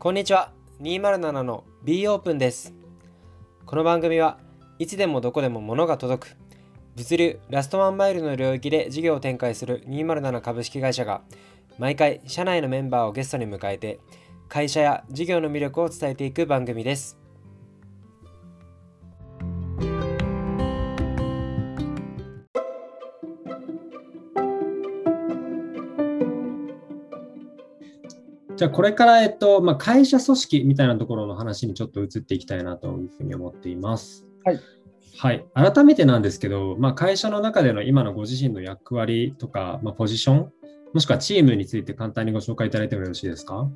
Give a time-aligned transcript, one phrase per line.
[0.00, 0.50] こんにちは。
[0.80, 2.72] 207の B オープンです。
[3.66, 4.38] この番組は
[4.78, 6.36] いつでもどこでも物が届く
[6.96, 11.20] 物流ラストワンマイルの領域で事業を展開する207株式会社が
[11.76, 14.00] 毎回社内のメンバーをゲストに迎えて
[14.48, 17.18] 会社や事業の魅力を伝えていく番組です。
[28.60, 34.26] じゃあこれから、えっとまあ、会社組織みたいなところの話にちょっと移っていきたいなというふうに思っています。
[34.44, 34.60] はい。
[35.16, 40.52] はい、改めてなんですけど、まあ、会社の中での今のご自身の役割とか、まあ、ポジション、
[40.92, 43.66] もしくはチームについて簡単にご紹介いただいてもよろしいですか？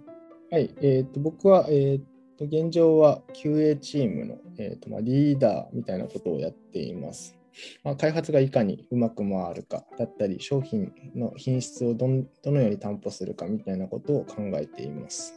[0.51, 2.01] はい、えーと、僕は、えー
[2.39, 7.35] と、現状は QA チームの、えーとまあ、リーダーみたいなことをやっています。
[7.83, 15.35] まあ、開発がいかにうまく回るかだったり、商品の品質をどのように担保するかみたいなことを考えています。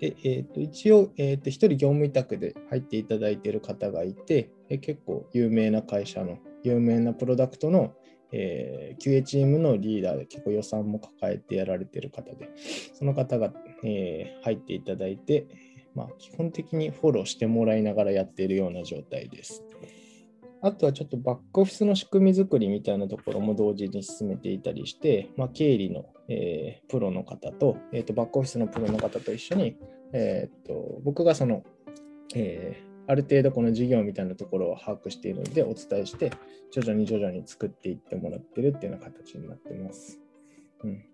[0.00, 7.92] でえー、と一応、えー、と1人業務委託で入っていただいている方がいて、え結構有名な会社の、有名なプロダクトの、
[8.32, 12.48] えー、QA チームのリーダーで結構予算も抱えてやられている方で、
[12.94, 13.52] その方が、
[13.84, 15.46] えー、入っていただいて、
[15.94, 19.64] まあ、基本的にフォローしてもらいながらやっているような状態です。
[20.62, 29.76] あとはちょっとバックオフィスの仕組み作りみたいなところも同時に進めていたりして、まあ、経理の、えー、プロの方と,、えーと、バックオフィスのプロの方と一緒に、
[30.12, 31.62] えーと、僕がその、
[32.34, 36.30] えー、ある程度この事業みたいなところを把握しているのでお伝えして、
[36.72, 40.20] 徐々に徐々に作っていってもらってるっていうような形になってます。
[40.84, 41.04] うん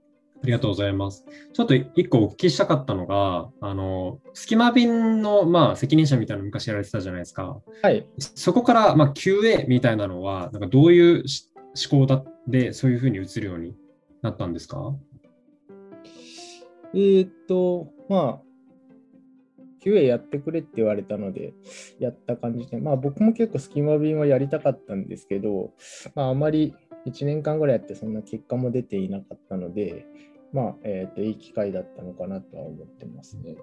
[0.42, 1.24] ありがとうございます。
[1.52, 7.60] ちょっと一個お聞きしたかったのが、あの、スキマ便の、まあ、責任者みたいなの昔やられてたじゃないですか。
[7.82, 8.06] はい。
[8.18, 11.24] そこから、まあ、QA みたいなのは、なんかどういう
[11.90, 13.74] 思考だで、そういうふうに移るように
[14.22, 14.94] なったんですか？
[16.94, 18.40] えー、っと、まあ、
[19.84, 21.54] QA やってくれって言われたので、
[21.98, 25.72] やった感じで、まあ僕も結構スキマ便はやりたかったんですけど、
[26.14, 26.74] まああまり
[27.06, 30.06] 1年間ぐらいやってそんな結果も出ていなかったので、
[30.52, 33.56] まあ、えっ、ー、と、いい機会だったのかなとは思ってますね。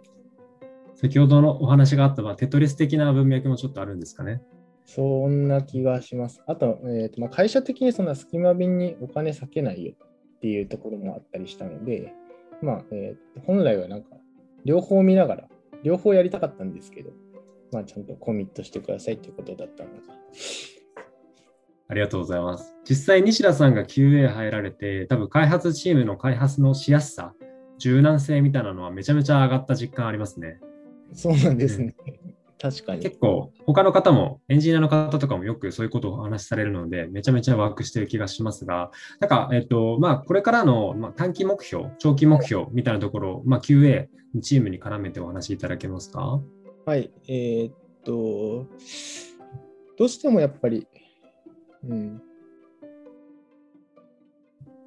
[0.96, 4.42] 先ほどのお話があった、まあ、テトリス的な文脈もちょっとあるんですかね。
[4.86, 6.44] そんな気がします。
[6.46, 12.14] あと、えーとまあ、会社的にそんな隙間便にお金避けないよっていうところもあったりしたので、
[12.62, 14.18] まあ、えー、本来はなんか、
[14.66, 15.48] 両方見ながら、
[15.84, 17.12] 両方やりたかったんですけど、
[17.72, 20.00] まあ、ちゃんとコミットしてくださいっていうことだったので、
[21.94, 22.74] ありがとうございます。
[22.90, 27.36] 実際、西田さんが QA 入られて、多分開発チームの開発のしやすさ、
[27.78, 30.59] 柔軟性みたいなのはめちゃめちゃ上がった実感ありますね。
[31.14, 31.96] そうなんですね。
[32.59, 33.02] 確かに。
[33.02, 38.90] 結構、他の方も、エンジニアの方とかもよくそういうことをお話しされるので、めちゃめちゃワークしてる気がしますが、
[39.20, 44.08] なんか、えっと、まあ、これからの、まあ、短期目標、長期目標みたいなところ、まあ、QA
[44.42, 46.42] チームに絡めてお話しいただけますか？
[46.88, 47.74] はい、えー、っ
[48.04, 48.66] と、
[49.96, 50.88] どうしてもやっぱり
[51.88, 52.21] うん。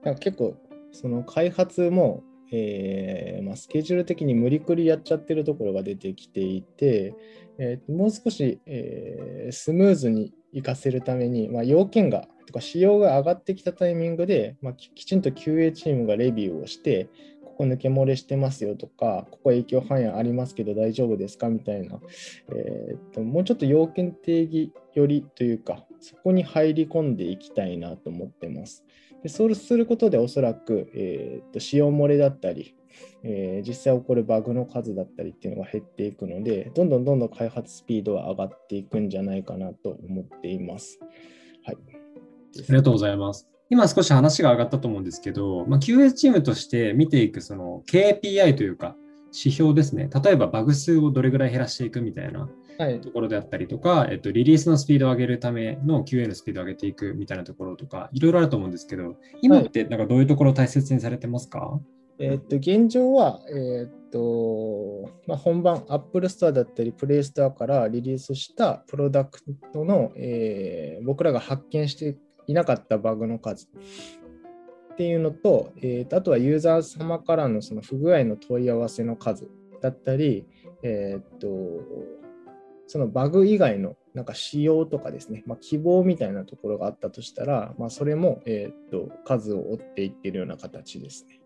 [0.02, 0.56] なんか結構、
[0.92, 7.14] その開発も、えーまあ、スケジュール的に無理くりやっちゃってるところが出てきていて、
[7.58, 17.08] えー、もう少し、えー、スムーズに活かせるために、まあ、要件がとか仕様が上がってきたタイミングで、まあ、きちんと QA チームがレビューをして、
[17.56, 21.48] ここ抜け漏れしてますよとか、ここ影響範囲ありますけど大丈夫ですか？
[21.48, 21.98] みたいな、
[22.54, 28.84] えー、っともうちょっと要件定義よりというか、そこに入り込んでいきたいなと思ってます。
[29.22, 32.76] でそうすることでおそらく、えー、っと使用漏れだったり、
[33.22, 41.00] えー、実際起こるバグの数だったりっていうのが減っていくので、どんどんどんどん開発スピードは上がっていくんじゃないかなと思っています。
[41.64, 41.76] はい。
[41.76, 43.48] ありがとうございます。
[43.68, 48.94] 今少し話が上がったと思うんですけど、まあ、QA チームとして見ていくその KPI というか
[49.36, 50.08] 指標ですね。
[50.24, 52.48] 例えばバグ数をどれぐらい減らしていくみたいな
[53.02, 61.80] ところであったりとか、はい、えっと、リリースのスピードを上げるための QA のスピードを上げていくみたいなところとか、いろいろあると思うんですけど、今ってなんかどういうところを大切にされてますか、はい
[62.18, 69.40] えー、っと現状は、えー、っとまあ、本番 Apple Store だったり Play Store からリリースしたプロダク
[69.72, 79.48] トの、えー、僕らが発見していなかったバグの数っていうのと、えー、あとはユーザー様からのその不具合の問い合わせの数
[79.82, 80.46] だったり、
[80.82, 81.48] えー、っと
[82.86, 91.40] そのバグ以外のなんか仕様とかですね、まあ、希望みたいなところがあったとしたら、まあ、それも、えー、っと数を追っていってるような形ですね。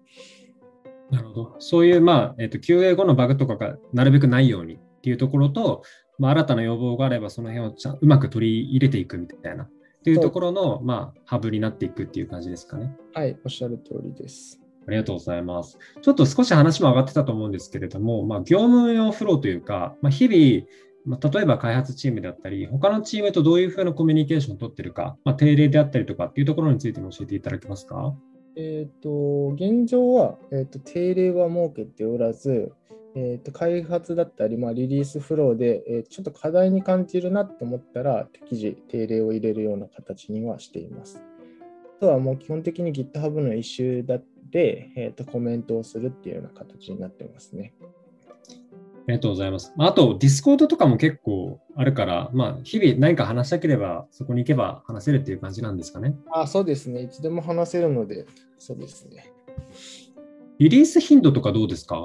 [1.11, 1.56] なるほど。
[1.58, 5.82] そういう、まあえー、と QA 後のバグとかがなるべくないようにっていうところと、
[6.19, 9.69] まあ、新たな要望があればその辺をちゃうまく取り入れていくみたいな
[10.00, 12.91] っていうところの、まあ、ハブになっていくっていう感じですかね。
[13.14, 14.58] はい、おっしゃる通りです。
[14.87, 15.79] あありがとうございます。
[16.02, 20.67] ちょっと少し話も上がってたと思うんですけれども、まあ、業務用フローというか、まあ、日々、
[21.06, 28.14] まあ、例えば開発チームであったり、他のチームとどういうふうなコミュニケーションを取ってるか、まあ、定例であったりとかっていうところについても教えていただけますか？
[28.62, 32.73] えっ、と、現状は、えーと、定例は設けておらず、
[33.15, 41.23] えーと、開発だったり、まあ、リリースフローで、え、ちょっと課題に感じるなと思ったら、適時定例を入れるような形にはしています。
[41.99, 47.73] あとはもう基本的に GitHub の issue 立てて、えーとコメントをするっていうような形になってますね。
[49.06, 49.73] ありがとうございます。
[49.79, 56.14] あと、ディスコードとかも結構あるから、まあ、日々何か話したければ、そこに行けば話せるっていう感じなんですかね。
[56.32, 57.02] あそうですね。
[57.02, 58.26] いつでも話せるので、
[58.58, 59.32] そうですね。
[60.58, 61.97] リリース頻度とかどうですか？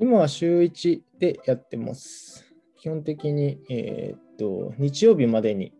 [0.00, 2.44] 今は週1でやってます。
[2.80, 5.72] 基本的に、えー、っと日曜日までに、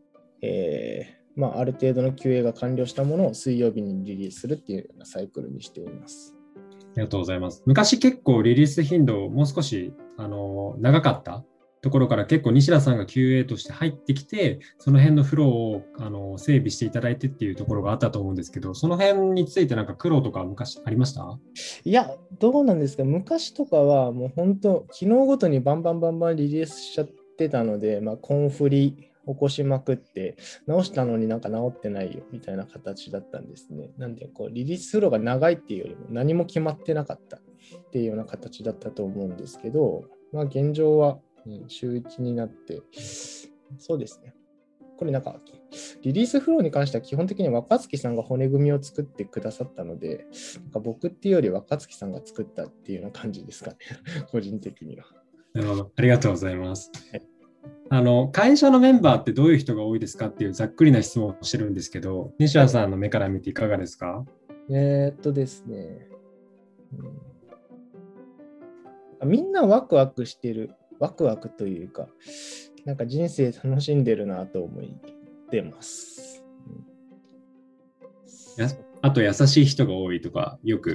[0.43, 6.35] えーまあ、ある程度の QA が完了したものを水曜日にリリースするっていうようなサイクルにしています。
[6.57, 6.61] あ
[6.97, 7.63] りがとうございます。
[7.65, 11.45] 昔結構リリース頻度もう少しあの長かった
[11.81, 21.39] ところから結構西田さんが QA として入ってきて、その辺のフローをあの整備していただいてっていうところがあったと思うんですけど、その辺についてなんか苦労とか昔ありました？
[21.85, 22.11] いや、
[22.41, 30.37] どうなんですか、昔とかはもう本当、機能ごとにバンバンバンバンリリースしちゃってたので、まあ、コンフリ起こしまくって、
[30.67, 33.91] 直したのになんか直ってないよみたいな形だったんですね。
[33.99, 37.39] なんで、こう、リリースフローが長いっていうよりも何も決まってなかった。
[37.77, 42.83] っていうような形だったと思うんですけど、まあ、現状は、うん、週1になって、
[43.79, 44.35] そうですね。
[44.99, 45.41] これなんか、
[46.03, 50.27] リリースフローに関しては基本的に若月さんが骨組みを作ってくださったので、
[50.63, 53.77] なんか僕っていうより若月さんが作ったっていうような感じですかね、
[54.31, 55.05] 個人的には。
[55.55, 55.93] なるほど。
[55.95, 56.91] ありがとうございます。
[57.13, 57.23] はい
[57.91, 64.25] あの会社のメンバーってどういう人が多いですかっていうざっくりな質問をしてるんですけど、西原さんの目から見ていかがですか？
[64.71, 66.09] えー、っとですね、
[66.93, 67.21] うん、
[69.25, 72.09] みんなワクワクしてる、ワクワクというか、
[72.85, 74.85] なんか人生楽しんでるなと思っ
[75.51, 76.45] てます。
[78.57, 78.69] うん、
[79.03, 80.95] あと優しい人が多いとか、よく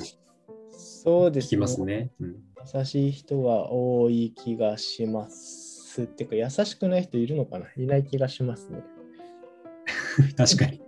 [1.06, 2.12] 聞きますね。
[2.18, 2.32] すね
[2.74, 5.74] うん、優しい人は多い気がします。
[5.94, 7.68] スっていうか優しくない人いるのかな？
[7.78, 8.84] いない気がしますね。
[10.36, 10.82] 確かに。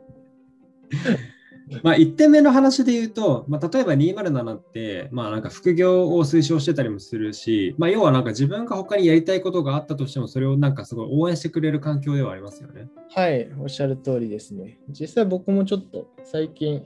[1.83, 12.87] まあ1点目の話で言うと、まあ、例えば207って、まあ、なんか副業を推奨してたりもするし、まあ、要はなんか自分が他にやりたいことがあったとしても、それをなんかすごい応援してくれる環境ではありますよね。
[13.13, 14.79] はい、おっしゃる通りですね。
[14.89, 16.83] 実際僕もちょっと最近、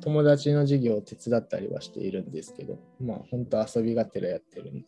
[0.00, 4.86] 友達の授業を手伝ったりはしているんですけど、まあ本当遊びがてらやってるんで、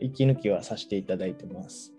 [0.00, 1.94] 息抜きはさせていただいてます。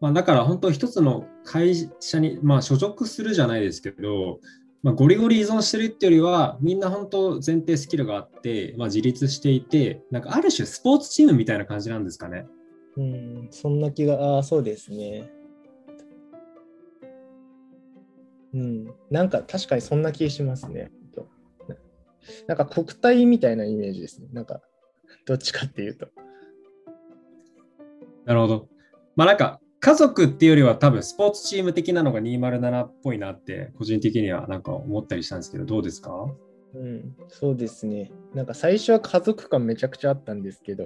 [0.00, 4.40] まあ、だから本当一つの会社に、まあ、所属するじゃないですけど、
[4.82, 12.46] まあ、ゴリゴリ依存してるっていうよりはみんな本当前提スキルがあって、まあ、自立していてなんかある種スポーツチームみたいな感じなんですかね。
[12.96, 15.30] うんそんな気があそうですね。
[18.52, 20.90] うん、なんか確かにそんな気しますね。
[22.46, 24.28] なんか国体みたいなイメージですね。
[24.32, 24.60] なんか
[25.26, 26.08] どっちかっていうと。
[28.24, 28.68] なるほど。
[29.14, 36.12] まあなんか家族っていうよりは多分スポーツチーム的なのが207っぽいなって個人的にはなんか思ったりしたんですけどどうですか？
[36.72, 38.12] うん、そうですね。
[38.34, 40.84] なんか最初は家族感めちゃくちゃあったんですけど、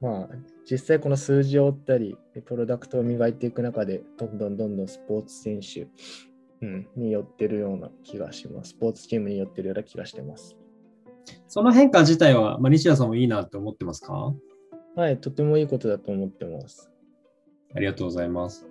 [0.00, 0.28] まあ
[0.70, 5.88] 実際この数字を追ったり、プロダクトを磨いていく中で、どんどんどんどんスポーツ選手、
[6.60, 8.70] うん、に寄ってるような気がします。
[8.70, 10.56] スポーツチームに寄ってるような気がしてます。
[11.48, 14.34] その変化自体は、まあ、西田さんもいいなって思ってますか？
[14.96, 16.90] はい、とてもいいことだと思ってます。
[17.74, 18.66] ありがとうございます。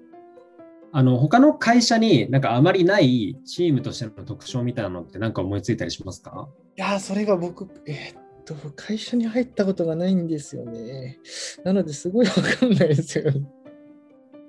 [0.95, 6.47] あの、他の会社になんかあまりないチームとしての特徴みたいなのって何か思いついたりしますか？
[6.77, 11.19] いやそれが僕、えー、っと、会社に入ったことがないんですよね。
[11.63, 13.31] なのですごいわかんないですよ。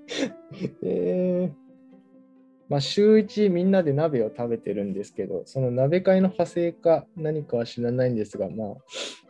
[0.83, 1.53] えー、
[2.69, 8.77] まあ、週1みんなで鍋を食べてるんですけど、その鍋会の派生か何かは知らないんですが、まあ、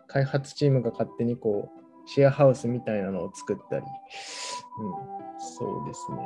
[0.09, 3.91] 開発チームが勝手にこう、シェアハウスみたいなのを作ったり、うん、
[5.39, 6.19] そうですね。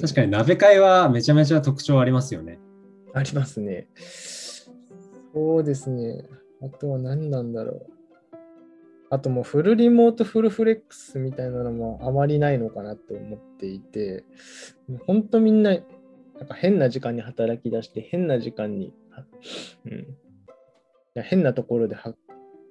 [0.00, 2.58] 確かに鍋会はめちゃめちゃ特徴ありますよね。
[3.14, 3.88] ありますね。
[3.96, 6.24] そうですね。
[6.62, 7.86] あとは何なんだろう。
[9.10, 14.24] あともうフルリモートフルフレックスみたいなのもあまりないのかなと思っていて、
[15.06, 15.82] 本当みんな、なん
[16.46, 18.92] か変な時間に働き出して、変な時間に、
[19.86, 22.14] うん、変なところでは、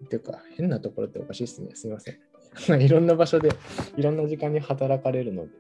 [0.08, 1.72] ていうか、変なところっておかしいですね。
[1.74, 2.18] すみません。
[2.82, 3.50] いろんな場所で
[3.98, 5.52] いろんな時間に働かれるので、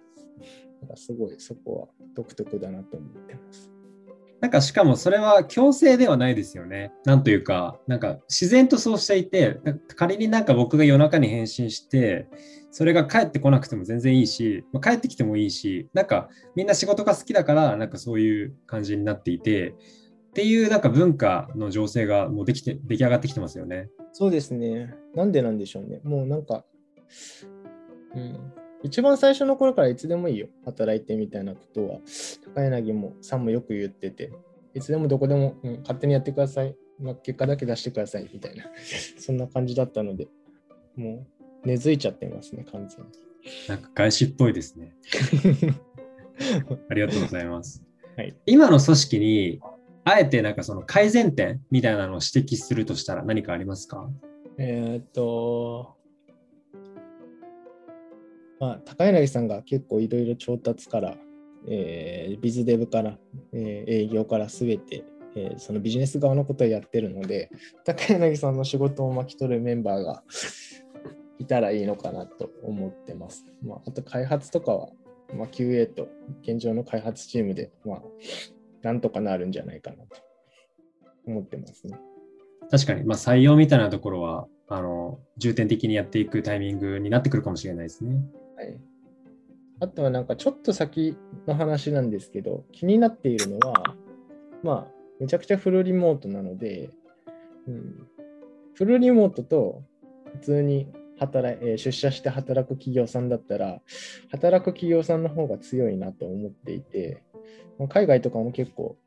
[0.82, 3.72] なんかすごいそこは独特だなと思ってます。
[4.40, 6.92] なんかしかもそれは強制ではないですよね。
[7.06, 9.60] なんというか、なんか自然とそうしていて、
[9.96, 12.28] 仮になんか僕が夜中に返信して、
[12.70, 19.74] それが帰ってこなくても全然いいし、まあ、帰ってきてもいいし、なんかみんな仕事が好きだから、なんかそういう感じになっていて、っ
[20.34, 23.90] ていうなんか文化の情勢がもうできて出来上がってきてますよね。
[24.18, 24.96] そうですね。
[25.14, 26.02] なんでなんでしょうね。
[26.04, 26.66] もうなんか、
[28.16, 32.00] うん、一番最初の頃からいつでもいいよ、働いてみたいなことは、
[32.56, 34.32] 高柳もさんもよく言ってて、
[34.74, 38.66] いつでもどこでも、うん、勝手にやってください、まあ、結果だけ出してくださいみたいな、
[39.22, 40.28] そんな感じだったので、
[40.96, 41.28] も
[41.64, 43.12] う根付いちゃってますね、完全に。
[43.68, 44.96] なんか外資っぽいですね。
[46.90, 47.84] ありがとうございます。
[48.16, 49.60] はい、今の組織に
[50.10, 54.10] あえてなんかその改善点みたいなのを指摘するとしたら何かありますか？
[54.58, 55.96] えっと、
[58.60, 61.16] まあ、高柳さんが結構いろいろ調達から、
[61.68, 63.18] えー、ビズデブから、
[63.52, 65.04] えー、営業からすべて、
[65.36, 67.50] えー、そのビジネス側のことをやってるので、
[67.84, 70.24] 高柳さんの仕事を巻き取るメンバーが
[71.38, 73.46] いたらいいのかなと思ってます。
[73.62, 74.90] まあ、あと開発とかは、
[75.36, 76.08] まあ、QA と
[76.42, 78.02] 現状の開発チームで、まあ、
[78.82, 80.18] なんとかなるんじゃないかなと
[81.26, 82.00] 思ってますね。
[82.70, 88.22] 確かに、まあ、採用みたいなところは、あの重点的にやっていくタイミングになってくるかもしれないですね。
[88.58, 88.78] はい、
[89.80, 91.18] あとはなんかちょっと先
[91.48, 93.96] の話なんですけど、気になっているのは、
[94.64, 96.90] まあ、めちゃくちゃフルリモートなので、
[97.68, 98.08] うん、
[98.74, 99.84] フルリモートと
[100.34, 103.82] 普通に働え出社して働く企業さんだったら、
[104.32, 107.24] 働く企業さんの方が強いなと思っていて、
[107.90, 108.98] 海外とかも結構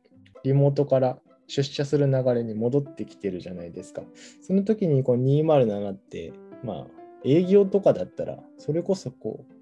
[0.45, 4.03] リモートから出社する流れに戻ってきてるじゃないですか。
[4.41, 6.33] その時にこう207って、
[6.63, 6.87] まあ、
[7.25, 9.53] 営業とかだったら、それこそこう、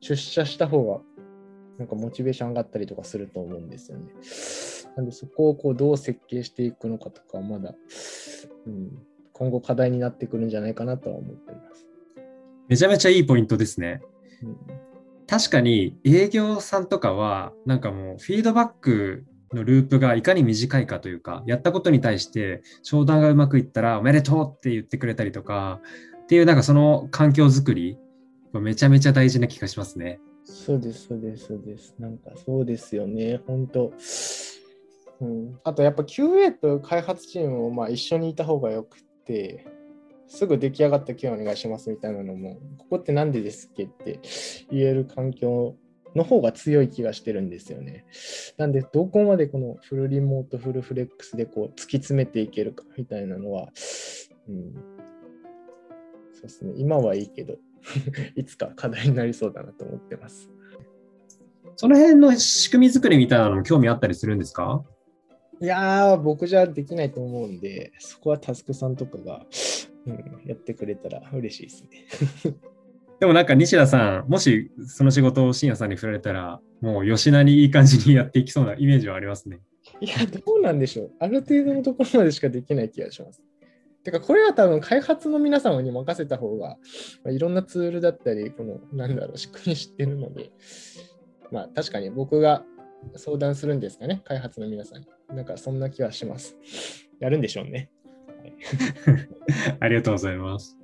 [0.00, 1.00] 出社した方が、
[1.78, 4.12] なんかモチベーション上がったりとかすると思うんですよね。
[4.96, 7.74] なんでそこをこうどう設計していくのかとか、まだ、
[8.66, 8.90] うん、
[9.32, 11.86] 今後課題になってくるんじゃないかなとは思ってます。
[12.68, 14.02] めちゃめちゃいいポイントですね。
[14.42, 14.56] うん、
[15.26, 25.80] 確かに営業さんとかは、なんかもうフィードバックのループがいかに短いかというか、やったことに対して商談がうまくいったらおめでとうって言ってくれたりとか、
[26.22, 27.98] っていうなんかその環境づくり、
[28.52, 30.20] めちゃめちゃ大事な気がしますね。
[30.44, 31.94] そうです、そうです、そうです。
[31.98, 33.92] なんかそうですよね、本当。
[35.20, 39.66] うん、あとやっぱ QA と開発チームもまあ一緒にいた方がよくて、
[40.34, 44.20] すぐ出来上がった QA お願いしますみたいなのも、ここって何でですっけって
[44.70, 45.76] 言える環境
[46.14, 48.04] の方が強い気がしてるんですよね。
[48.56, 53.68] なんで、どこまでこのフルリモート、フルフレックスでこう突き詰めていけるかみたいなのは、
[54.48, 54.72] うん、
[56.32, 57.56] そうですね、今はいいけど、
[58.36, 60.50] いつか課題になりそうだなと思ってます。
[61.76, 64.84] その辺の仕組み作りみたいなのも興味あったりするんですか？
[65.60, 69.46] いやー、僕じゃできないと思うんで、そこはタスクさんとかが、
[70.06, 71.82] うん、やってくれたら嬉しいです
[72.44, 72.54] ね。
[73.20, 79.60] でもなんか西田さん、もしその仕事を深夜さんに振られたら、もう吉田にいい感じにやっていきそうなイメージはありますね。
[80.00, 81.12] いや、どうなんでしょう。
[81.20, 83.42] ある程度のところまでしかできない気がします。
[84.02, 86.76] てか、これは多分開発の皆様に任せた方が、
[87.24, 90.50] まあ、いろんなツールだったり、この、なんだろう、仕組み知ってるので、
[91.50, 92.64] まあ確かに僕が
[93.16, 95.06] 相談するんですかね、開発の皆さんに。
[95.28, 96.56] なんかそんな気はします。
[97.20, 97.90] やるんでしょうね。
[99.80, 100.78] ありがとうございます。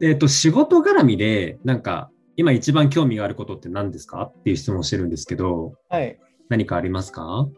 [0.00, 4.24] えっ、と、仕事絡みで、なんか、今一番興味があることって何ですか？
[4.24, 6.18] っていう質問をしてるんですけど、はい。
[6.48, 7.48] 何かありますか？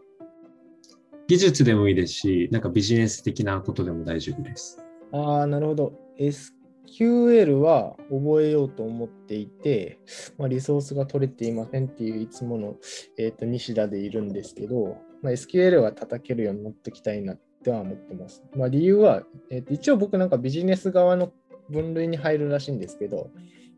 [1.27, 4.81] 技術でもいいですし、なんかビジネス的なことでも大丈夫です。
[5.11, 5.93] ああ、なるほど。
[6.17, 9.99] SQL は覚えようと思っていて、
[10.37, 12.77] まあ、リソースが取れていませんっていういつもの、
[13.17, 18.43] えーと、西田でいるんですけど、まあ、SQL は叩けるようになっておきたいなっては思ってます。
[18.55, 21.31] まあ、理由は、えーと一応僕なんかビジネス側の
[21.69, 23.29] 分類に入るらしいんですけど、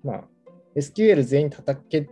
[0.03, 0.23] まあ、
[0.75, 2.09] SQL 全員叩け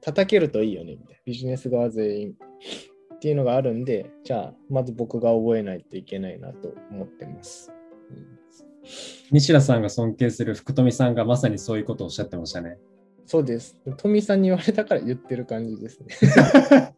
[0.00, 1.20] 叩けるといいよねみたいな。
[1.24, 2.34] ビジネス側全員
[3.14, 7.72] っていうのがあるんで、じゃあ、まず僕が覚えないといけないなと思ってます。
[8.10, 8.38] うん、
[9.32, 12.78] 西田さんが尊敬する福富さんがまさにそういうことをおっしゃってましたね。
[13.26, 13.76] そうです。
[13.96, 16.94] 富さんに言われたから言ってる感じですね。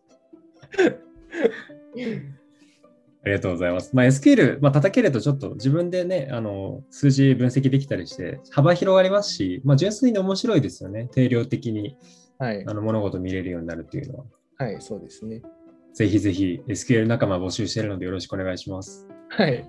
[3.22, 3.94] ありがとうございます。
[3.94, 11.08] まあ、SQL、まあ、叩けるとちょっと自分でね、あの数字分析できたりして、幅広がりますし、まあ、純粋に面白いですよね。
[11.12, 11.96] 定量的に、
[12.38, 14.24] はい、あの物事見れるようになるっていうのは。
[14.56, 15.42] はい、そうですね。
[15.92, 19.06] ぜひぜひ SQL 仲間募集しているのでよろしくお願いします。
[19.28, 19.68] はい。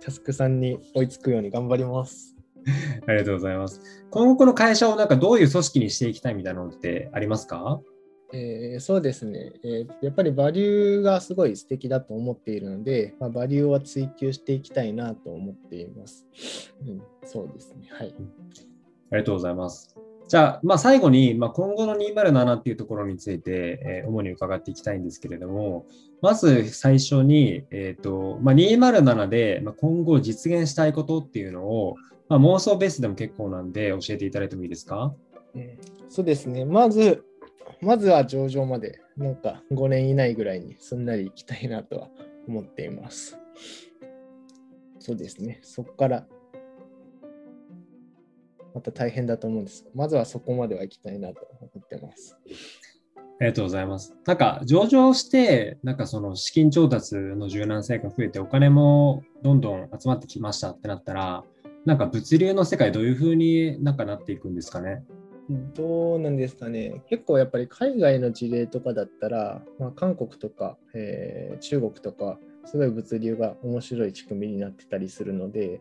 [0.00, 2.36] タスクさんに追いつくように頑張ります。
[3.06, 3.80] ありがとうございます。
[4.10, 7.80] 今後この会社をなんかどういう組織にしていきたいみたいなのってありますか？
[8.32, 16.26] えー、そうですね、えー、やっぱりバリューがすごい素敵だと思っているので、まあ、バリューは追求していきたいなと思っています。
[16.86, 17.88] うん、そうですね。
[17.90, 18.14] はい。
[19.12, 19.96] ありがとうございます。
[20.28, 25.86] じゃあ、まあ、最後に、まあ、今後の207っていうところについて、えー、主に伺っていきたいんですけれども、
[26.22, 31.96] まず最初に、えーとまあ、207で、まあ、今後実現したいことっていうのを、
[32.28, 35.12] まあ、妄想ベースでも結構なんで教えていただいてもいいですか、
[35.56, 36.64] うん、そうですね。
[36.64, 37.24] まず、
[37.82, 42.08] まずは上場まで、なんか5年以内ぐらいにすんなり行きたいなとは
[42.46, 43.38] 思っています。
[44.98, 45.60] そうですね。
[45.62, 46.26] そこから
[48.74, 52.36] また大変だと思うんですが、まずはそこまでは行きたいなと思ってます。
[53.40, 54.14] ありがとうございます。
[54.26, 61.44] なんか上場して、なんかその資金調達の柔軟性が増えて、お金もどんどん集まってきましたってなったら、
[61.86, 65.02] なんか物流の世界どういうふうになんかなっていくんですかね。
[65.50, 67.02] どうなんですかね。
[67.08, 75.80] 結構やっぱり海外の事例とかだったら、まあ、韓国とか、えー、中国とか、すごい物流が面白い仕組みになってたりするので、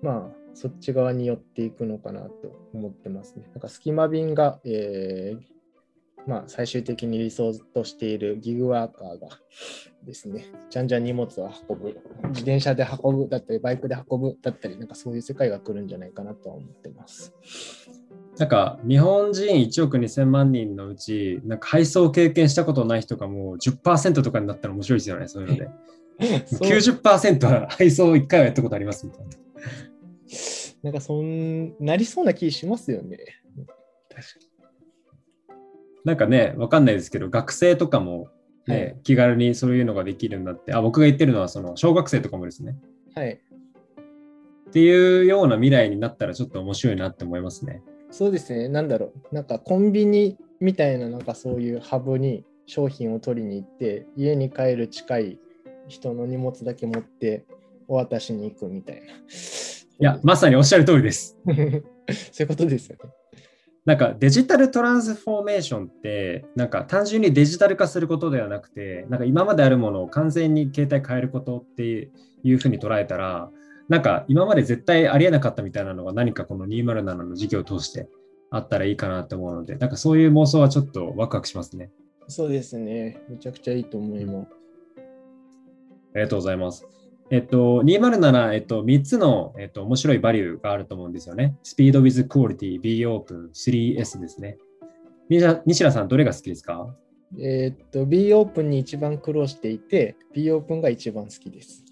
[0.00, 2.30] まあ、そっち側に寄っていくのかなと
[2.72, 3.46] 思ってますね。
[3.52, 5.40] なんか隙間便が、えー、
[6.26, 9.28] まあ、最終的に理想としているギグワーカーが
[10.04, 17.34] ですね、じゃんじゃん荷物を運ぶ、自転車で運ぶだったり、バイクで運ぶだったり、なんかそういう世界が来るんじゃないかなとは思ってます。
[18.40, 25.68] なんか日本人1億2000万人のうち、なんか配送を経験したことない人がもう10%とかになったら面白いですよね、そういうので。
[26.18, 29.30] 90%は配送1回はやったことありますみたいな。
[30.84, 33.18] なんかそんなりそうな気しますよね。
[34.08, 35.54] 確かに。
[36.06, 38.28] なんかね、わかんないですけど、学生とかも
[38.66, 42.78] ね、はい、気軽にそういうのができるんだって、あ、僕が言ってるのはその小学生とかもですね。
[43.14, 43.32] はい。
[44.68, 47.82] っていうような未来になったらちょっと面白いなって思いますね。
[48.10, 55.38] そうですね、なんだろう、なんかコンビニみたいな、なんかそういうハブに商品を取りに行って、家に帰る近い
[55.88, 57.44] 人の荷物だけ持って
[57.88, 59.02] お渡しに行くみたいな。
[59.02, 59.06] い
[59.98, 61.36] や、まさにおっしゃる通りです。
[61.46, 61.82] そうい
[62.44, 63.10] うことですよね。
[63.86, 72.10] なんかデジタルトランスフォーメーションってなんか単純にデジタル化することではなくてなんか今まであるものを完全に携帯変えることって
[72.44, 73.50] いうふうに捉えたら
[73.90, 78.08] なんか今まで絶対ありえなかったみたいなのが何かこの207の事業を通して
[78.48, 81.90] あったらいいかなと思うのでなんかそういう妄想はちょっとワクワクしますね。
[82.28, 83.20] そうですね。
[83.28, 84.48] めちゃくちゃいいと思います。
[86.14, 86.86] ありがとうございます。
[87.30, 91.56] えっと、207、えっと、3つの、えっと、面白いバリューがあると思うんですよね。
[91.62, 94.58] スピード with quality、B オープン、3S ですね。
[95.28, 96.94] 西田さん、どれが好きですか？
[97.40, 101.84] えっと、B オープンに一番苦労していて、B オープンが一番好きです。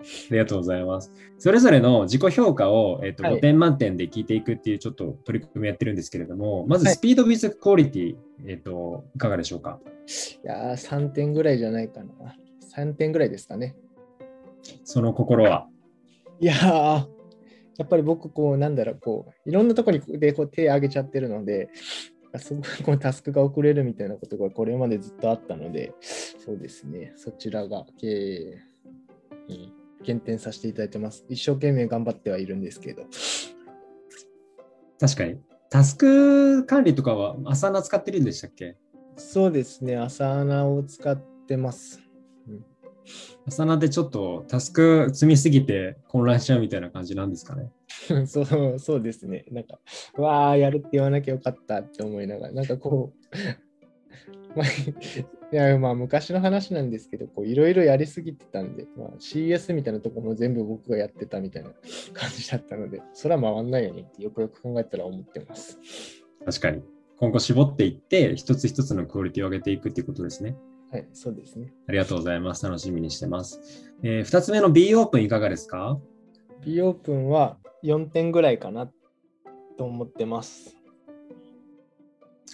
[0.00, 1.12] ありがとうございます。
[1.38, 9.78] それぞれの自己評価を、えっと、5点満点で聞いていくっていうちょっと取り組みやってるんですけれども、まずスピード with quality、えっと、いかがでしょうか？
[10.42, 12.34] いやー、3点ぐらいじゃないかな。
[12.76, 13.76] 3点ぐらいですかね。
[14.84, 15.66] その心は？
[16.40, 17.06] いやや
[17.84, 21.70] っぱり僕、こう、なんだろう、こう、いろんなところにでこう手挙げちゃってるので、
[22.36, 28.54] すごいこうタスクが遅れるみたいなことがこれまでずっとあったので、そうですね、そちらが、えー
[29.48, 29.72] うん、
[30.04, 31.24] 減点させていただいてます。
[31.28, 33.04] 一生懸命頑張ってはいるんですけど。
[34.98, 35.38] 確かに。
[35.70, 38.76] タスク管理とかはアサーナ使ってるんでしたっけ？
[39.16, 42.00] そうですね、アサーナを使ってます。
[43.46, 47.70] 朝なでちょっとタスク積みすぎて混乱しちゃうみたいな感じなんですかね？
[48.26, 49.44] そうそうですね。
[49.50, 49.80] なんか、
[50.16, 53.12] わあ、やるって言わなきゃよかったって思いながら、なんかこ
[54.54, 54.66] う、まあ、
[55.52, 61.70] いやまあ昔の話なんですけど、いろいろやりすぎてたんで、まあ、CS みたいなところも全部僕がやってたみたいな
[62.12, 65.78] 感じだったので、それは回んないようにってよくよく考えたら思ってます。
[66.44, 66.82] 確かに。
[67.18, 70.56] 今後絞っていって、一つ一つのクオリティを上げていくっていうことですね。
[70.92, 71.72] はい、そうですね。
[71.88, 72.64] ありがとうございます。
[72.64, 73.92] 楽しみにしてます。
[74.02, 75.98] えー、2つ目の B オープンいかがですか
[76.64, 78.88] ?B オープンは4点ぐらいかな
[79.76, 80.76] と思ってます。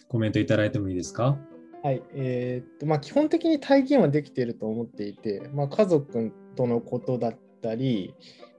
[0.08, 1.38] コメントいただいてもいいですか？
[1.86, 8.12] はい、えー、っとまあ、基本的に体験はできていると思っていて、まあ、家族とのことだったり、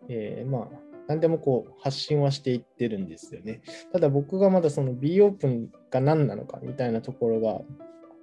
[0.08, 0.68] えー、まあ
[1.10, 3.64] 何でもこう発信はしていってるんですよね。
[3.92, 7.60] ただ僕がまだその B オープンが何なのかみたいなところが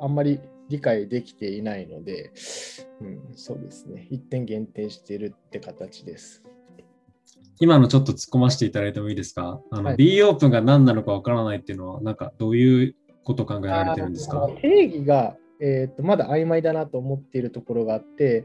[0.01, 0.40] あんまり
[0.71, 2.33] 理解できていないので、
[3.03, 6.43] うん、そうですね、1点限定しているって形です。
[7.61, 9.61] 今のちょっと突っ込ませていただいてもいいですか？
[9.71, 14.49] あの、はい、B オープンが何なのかわからないっていうのは、なんかどういうこと考えられてるんですか？
[14.61, 18.45] 定義が、えーと、まだ曖昧だなと思っているところがあって、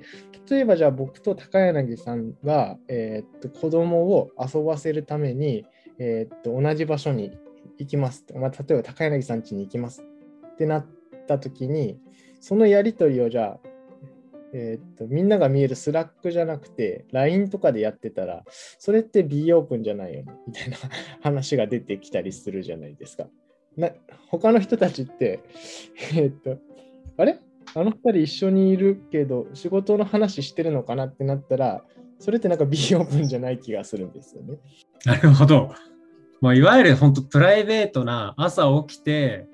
[0.50, 5.66] 例えばじゃあ僕と高柳さんが、えーと、子供を遊ばせるために、
[6.00, 7.32] えーと、同じ場所に
[7.78, 10.04] 行きます、まあ、例えば高柳さん家に行きます
[10.54, 10.86] ってなっ
[11.28, 12.00] た時に、
[12.40, 13.70] そのやり取りをじゃあ、
[14.54, 18.44] えー、っとみんなが見えるスラックじゃなくて LINE とかでやってたら
[18.80, 20.78] それって B オープンじゃないよねみたいな
[21.22, 23.28] 話が出てきたりするじゃないですか。
[23.80, 23.90] な
[24.28, 25.40] 他の人たちって
[26.14, 26.58] えー、っと
[27.18, 27.40] あれ？
[27.76, 31.84] あの2人一緒にいるけど仕事の話してるのかなってなったら
[32.20, 34.58] それってなんか B オープンじゃない気がするんですよね。
[35.06, 35.74] なるほど。
[36.42, 39.48] まあ、いわゆる本当プライベートな朝起きて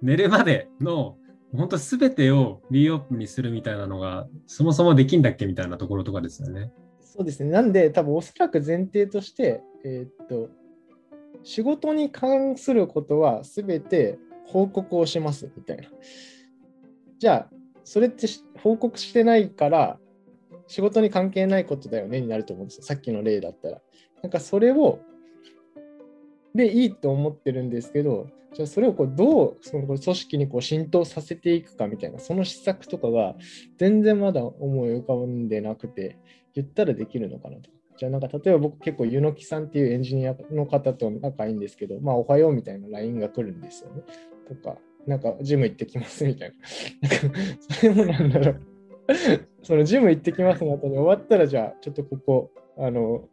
[0.00, 1.16] 寝るまでの
[1.52, 6.70] 本当すべてを B オープンにするみたいなのがそもそもできんだっけみたいなところとかですよね。
[7.00, 7.50] そうですね。
[7.50, 10.48] なんで多分おそらく前提として、えー、っと
[11.42, 15.84] 仕事に関することは全て報告をしますみたいな。
[17.18, 18.26] じゃあそれって
[18.62, 19.98] 報告してないから
[20.66, 22.84] 仕事に関係ないことだよねになると思うんですよ。
[22.84, 23.80] さっきの例だったら。
[24.22, 25.00] なんかそれを
[26.54, 33.36] でいいと思ってるんですけど、じゃあそれをこうどうその組織にこう浸透させていくかみたいな、その施策とかが
[33.78, 36.18] 全然まだ思い浮かんでなくて、
[36.54, 37.70] 言ったらできるのかなと。
[37.96, 44.02] じゃあなんか例えば僕結構湯の木さんっていうエンジニアの方と仲いいんですけど、まあおはようみたいな LINE が来るんですよね。
[44.48, 46.56] とか、なんかジム行ってきますみたいな。
[47.76, 48.60] それもなんだろう。
[49.62, 53.28] そのジム行ってきますの後に終わったらじゃあちょっとここ、あの、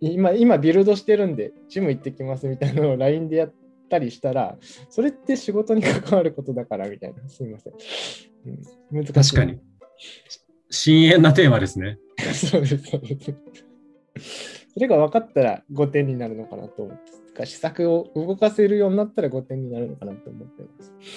[0.00, 3.54] 今、今ビルドしてるんで、ジム行ってきますみたいなのを LINE でやっ
[3.88, 4.56] たりしたら、
[4.88, 7.72] それって仕事に関わることだからみたいな、すみません。
[8.92, 9.12] うん、難しい。
[9.34, 9.58] 確かに。
[10.70, 11.98] 深淵なテーマですね。
[12.34, 13.34] そうです、そうです。
[14.74, 17.20] それが分かったら5点になるのかなと思って。
[17.46, 20.62] 施策を動かせるようになったら5点になるのかなと思って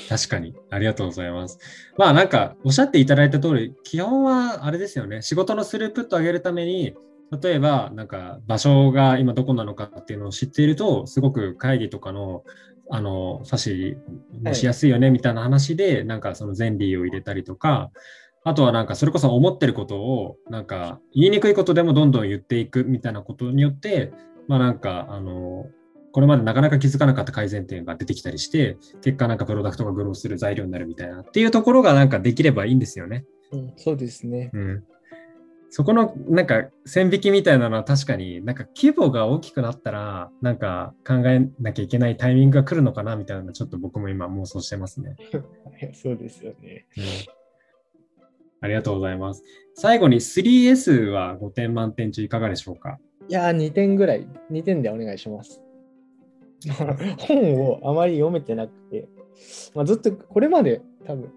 [0.09, 0.27] ます。
[0.27, 0.55] 確かに。
[0.69, 1.59] ありがとうございます。
[1.97, 5.21] まあなんかおっしゃっていただいた通り、基本はあれですよね。
[5.21, 6.93] 仕事のスループットを上げるために
[7.41, 12.43] 例えば、なんか場所が今どこなのかっていうのを知っていると、すごく会議とかの
[12.89, 13.97] あの指し
[14.43, 17.91] もしやすいよねみたいな話で、はい、なんかその前例を入れたりとか、
[18.43, 24.11] あとはなんかそれこそ思ってることをなんか言いにくいことでもどんどん言っていくみたいなことによって、
[24.47, 25.65] まあなんかあの
[26.11, 33.25] これまでなかなか気づかなかった改善点が出てきたりして、結果なんかプロダクトがグローする材料になるみたいなっていうところがなんかできればいいんですよね。
[33.51, 34.51] うん、そうですね。
[34.53, 34.83] うん。
[35.75, 45.15] そこのなんか線引きみたいなのは確かになんか規模が大きくなったらなんか考えなきゃいけないタイミングが来るのかなみたいなのちょっと僕も今妄想してますね。
[45.95, 47.03] そうですよね、うん。
[48.61, 49.43] ありがとうございます。
[49.73, 52.99] 最後に 3S は5点満点中いかがでしょうか？
[53.27, 55.59] いや2点ぐらい、2点でお願いします。
[57.17, 59.07] 本をあまり読めてなくて、
[59.73, 61.31] まあ、ずっとこれまで多分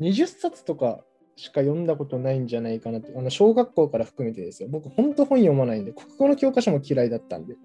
[0.00, 1.04] 20冊とか
[1.36, 4.68] しか読んだことないんじゃないかなって、あの小学校から含めてですよ。
[4.70, 7.56] 僕、本当本読まないんで、国語の教科書も嫌いだったんで。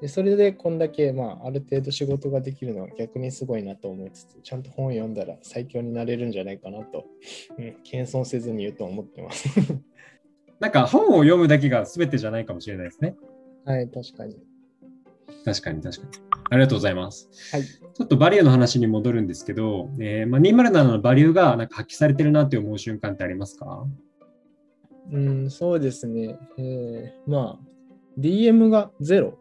[0.00, 7.06] でそれでこんだけ、まあ、ある程度仕事ができるのは逆にすごいなと思いつつ、ちゃんと本読んだら最強になれるんじゃないかなと、
[7.56, 9.48] うん、謙遜せずに言うと思ってます。
[10.60, 13.16] なんか本を読むだけが全てじゃないかもしれないですね。
[13.64, 14.36] はい、確かに。
[15.44, 16.33] 確かに確かに。
[16.50, 17.28] ありがとうございます。
[17.52, 23.84] はい、ちょっとバリューの話に戻るんですけど、えーまあ、207のバリューがなんか発揮されてるなって思う瞬間ってありますか？
[25.12, 26.38] うん、そうですね。
[26.58, 29.38] えー、まあ、DM がゼロ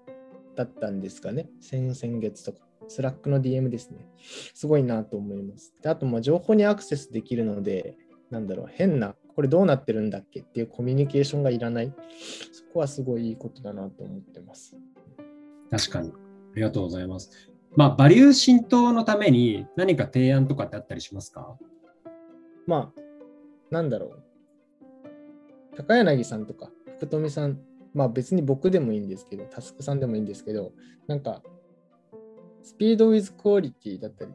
[0.56, 1.50] だったんですかね。
[1.62, 2.60] 先々月とか。
[2.90, 4.06] スラックの DM ですね。
[4.54, 5.74] すごいなと思います。
[5.82, 7.96] であと、まあ、情報にアクセスできるので、
[8.30, 11.94] なんだろう、変な、これどうなってるんだっけっていうコミュニケーションがいらない。
[12.52, 14.76] そこはすごいいいことだなと思ってます。
[15.72, 16.12] 確かに。
[16.54, 17.52] ありがとうございます。
[17.76, 21.58] まあ、バリュー浸透のために何か提案とかってあったりしますか？
[22.68, 23.02] まあ、
[23.72, 24.24] なんだろう。
[25.76, 27.60] 高柳さんとか福富さん、
[27.96, 30.72] まあ別に僕でもいいんですけど、タスクさんでもいいんですけど、
[31.08, 31.42] なんか、
[32.62, 34.32] スピードウィズクオリティだったり、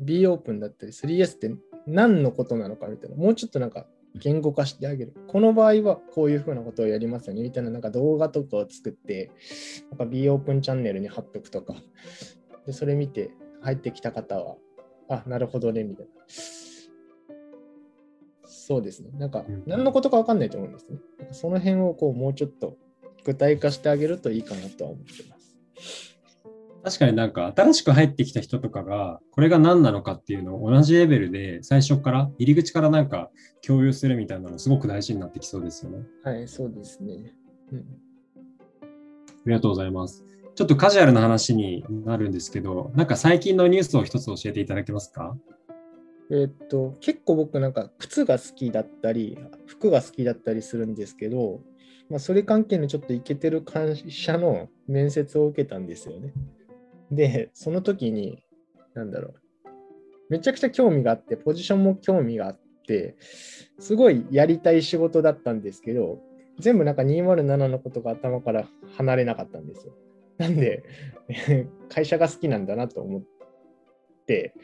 [0.00, 1.54] B オープンだったり、3S って
[1.86, 5.14] 何のことなのかみたいな、もうちょっとなんか言語化してあげる。
[5.28, 9.30] この場合はこういうふうなことをやりますよねみたいななんか動画とかを作って、
[9.90, 11.74] なんか B オープンチャンネルに貼っとくとか、
[12.66, 13.30] でそれ見て
[13.62, 14.56] 入ってきた方は、
[15.08, 16.12] あ、なるほどね、みたいな。
[18.46, 19.10] そうですね。
[19.18, 20.98] なんか、何のことか分かんないと思うんですね。
[21.32, 22.76] その辺をこうもうちょっと
[23.24, 25.33] 具体化してあげるといいかなとは思ってます。
[26.84, 33.30] 確かになんか新しく入ってきた人とかがこれが何なのかっていうのを同じレベルで最初から入り口からなんか
[33.66, 36.04] 共有するみたいなのすごく大事になってきそうですよね。
[36.22, 37.32] はい、そうですね。
[37.72, 37.82] うん、あ
[39.46, 40.22] りがとうございます。
[40.54, 45.36] ちょっとカジュアルな話になるんですけど、なんか最近のニュースを一つ教えていただけますか？
[46.30, 51.60] えっと、結構僕なんか靴が好きだったり、服が好きだったりするんですけど、
[52.08, 56.32] まあ、それ関係のちょっとイケてる会社の面接を受けたんですよね。
[57.14, 58.42] で、その時に、
[58.94, 59.34] なんだろう、
[60.30, 63.16] めちゃくちゃ興味があって、ポジションも興味があって、
[63.78, 66.18] すごいやりたい仕事だったんですけど、
[66.58, 69.92] 全部なんか207のことが頭から離れなかったんですよ。
[70.38, 70.82] なんで、
[71.88, 73.22] 会社が好きなんだなと思っ
[74.26, 74.54] て、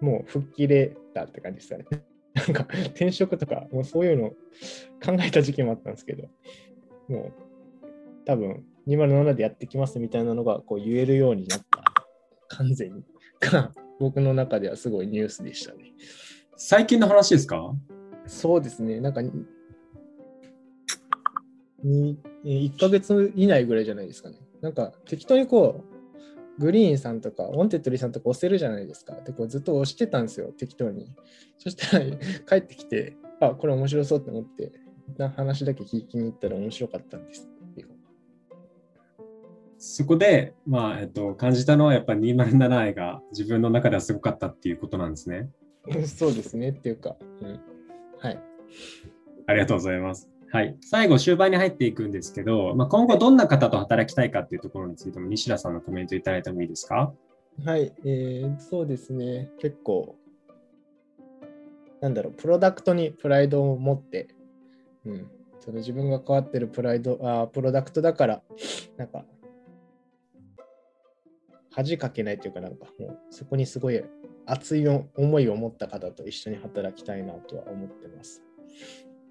[0.00, 1.84] もう吹っ切れたって感じですかね。
[2.34, 4.30] なんか転職とか、もうそういうの
[5.04, 6.28] 考えた時期もあったんですけど、
[7.08, 7.32] もう
[8.24, 11.73] 多分207でやってきますみたいなのがこう言えるようになった
[12.56, 13.04] 完全に
[13.40, 15.92] が 僕の中ではすごいニュースでしたね。
[16.56, 17.74] 最近の話ですか？
[18.26, 19.00] そうですね。
[19.00, 19.20] なんか
[21.84, 24.38] 1ヶ月以内ぐらいじゃないですかね。
[24.60, 25.84] なんか適当にこ
[26.58, 29.14] う、グリーンさんとか、ウォンテッドリーさんとか押せるじゃないですか。
[29.20, 31.12] で、こうずっと押してたんですよ、適当に。
[31.58, 34.72] そしたら帰ってきて、あ、これ面白そうって思って、
[35.08, 37.48] 一旦話だけ聞きに行ったら面白かったんです。
[39.78, 45.50] そこで、まあえっと、感じたのはやっぱり207愛が自分の中ではすごかったっていうことなんですね。
[46.06, 47.60] そうですねっていうか、うん、
[48.18, 48.40] はい。
[49.46, 50.30] ありがとうございます。
[50.50, 57.12] はい、最後、終盤に入っていくんですけど、まあ、今後どんな方と働きたいかっていうところについても、西田さんのコメントいただいてもいいですか？
[57.64, 60.16] はい、えー、そうですね、結構、
[62.00, 64.28] なんだろう、プロダクトにプライドを持って、
[65.04, 65.26] うん、
[65.58, 68.42] その自分が変わってるプライドあ、プロダクトだから、
[68.96, 69.24] なんか、
[71.74, 74.00] 恥かけないというか、なんかもうそこにすごい
[74.46, 78.42] 熱い思いを持った方と一緒に働きたいなとは思ってます。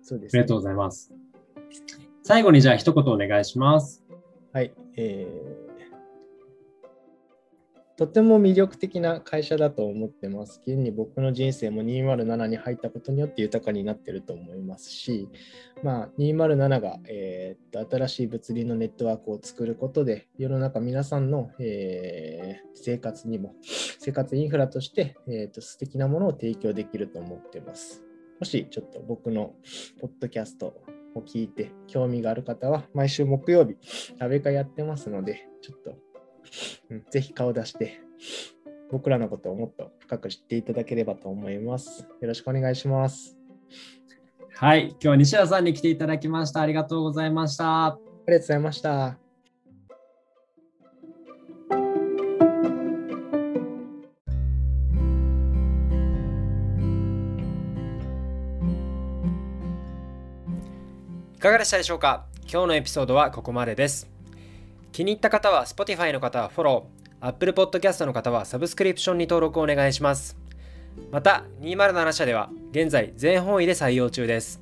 [0.01, 1.13] そうです、ね、ありがとうございます。
[2.23, 4.03] 最後にじゃあ一言お願いします。
[4.51, 4.73] はい。
[4.97, 5.62] えー、
[7.95, 10.59] とても魅力的な会社だと思ってます。
[10.65, 15.29] 現に僕の人生も207に入ったことによって豊かになってると思いますし、
[15.83, 23.53] まあ、207が、えー、新しい物理のネットワークを作ることで、世の中皆さんの、えー、生活にも、
[23.99, 28.03] 生活インフラとして、えーと素敵なものを提供できると思ってます。
[28.39, 29.53] もしちょっと僕の
[30.01, 30.73] ポッドキャスト
[31.15, 33.77] を聞いて興味がある方は、毎週木曜日、
[34.19, 35.95] 食べ会やってますので、ちょっと、
[36.89, 38.01] うん、ぜひ顔出して、
[38.91, 42.07] 僕らのことをもっと深く知っていただければと思います。
[42.21, 43.37] よろしくお願いします。
[44.55, 46.61] はい、今日は西田さんに来ていただきました。
[46.61, 47.85] ありがとうございました。
[47.85, 49.17] ありがとうございました。
[61.39, 62.27] かがでしたでしょうか？
[62.43, 64.12] 今日のエピソードはここまでです。
[64.93, 70.37] 気に入った方は Spotify の方はフォロー、Apple Podcast の方はサブスクリプションに登録お願いします。
[71.11, 74.61] また、207社では現在全方位で採用中です。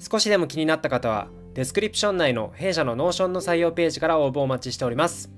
[0.00, 5.30] 少しでも気になった方は、デスクリプション内の弊社の Notion の採用ページから応募をお待ちしております。